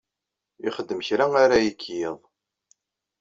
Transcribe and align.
Ixeddem 0.67 1.01
kra 1.07 1.25
ara 1.43 1.57
yekk 1.65 1.81
yiḍ. 1.91 2.19